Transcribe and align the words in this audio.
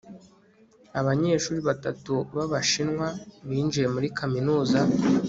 abanyeshuri 0.99 1.59
batatu 1.69 2.13
b'abashinwa 2.35 3.07
binjiye 3.47 3.87
muri 3.93 4.07
kaminuza 4.17 4.79